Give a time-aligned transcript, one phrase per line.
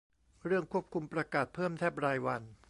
[0.45, 2.41] เรื่องควบคุมประกาศเพิ่มแทบรายวัน